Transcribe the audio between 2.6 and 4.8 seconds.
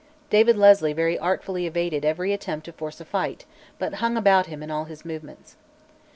to force a fight, but hung about him in